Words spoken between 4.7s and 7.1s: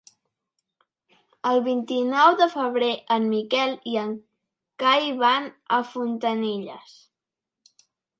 Cai van a Fontanilles.